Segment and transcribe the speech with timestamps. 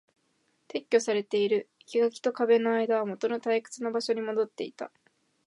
[0.69, 1.69] 撤去されている。
[1.85, 4.91] 生垣と壁の間はもとの退屈な場所に戻っていた。